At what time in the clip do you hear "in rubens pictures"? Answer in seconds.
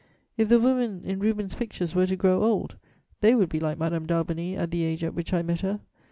1.05-1.93